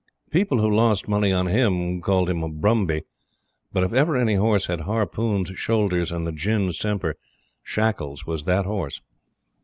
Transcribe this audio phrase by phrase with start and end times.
[0.31, 3.03] People who lost money on him called him a "brumby;"
[3.71, 7.17] but if ever any horse had Harpoon's shoulders and The Gin's temper,
[7.63, 8.99] Shackles was that horse.